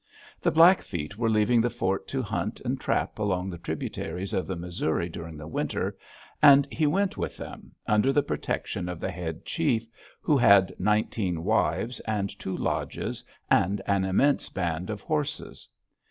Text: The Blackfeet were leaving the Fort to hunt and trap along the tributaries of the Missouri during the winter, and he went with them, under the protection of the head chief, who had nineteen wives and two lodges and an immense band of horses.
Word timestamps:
The 0.39 0.49
Blackfeet 0.49 1.15
were 1.19 1.29
leaving 1.29 1.61
the 1.61 1.69
Fort 1.69 2.07
to 2.07 2.23
hunt 2.23 2.59
and 2.65 2.81
trap 2.81 3.19
along 3.19 3.51
the 3.51 3.59
tributaries 3.59 4.33
of 4.33 4.47
the 4.47 4.55
Missouri 4.55 5.07
during 5.09 5.37
the 5.37 5.45
winter, 5.45 5.95
and 6.41 6.67
he 6.71 6.87
went 6.87 7.17
with 7.17 7.37
them, 7.37 7.73
under 7.85 8.11
the 8.11 8.23
protection 8.23 8.89
of 8.89 8.99
the 8.99 9.11
head 9.11 9.45
chief, 9.45 9.85
who 10.19 10.37
had 10.37 10.73
nineteen 10.79 11.43
wives 11.43 11.99
and 11.99 12.31
two 12.39 12.57
lodges 12.57 13.23
and 13.51 13.79
an 13.85 14.03
immense 14.03 14.49
band 14.49 14.89
of 14.89 15.01
horses. 15.01 15.69